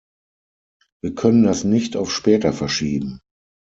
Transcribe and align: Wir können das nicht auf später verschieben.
Wir 1.03 1.13
können 1.13 1.43
das 1.43 1.63
nicht 1.63 1.95
auf 1.95 2.11
später 2.11 2.53
verschieben. 2.53 3.19